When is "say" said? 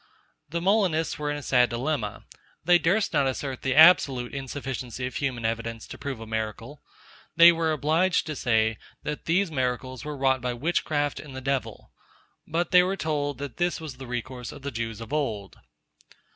8.35-8.79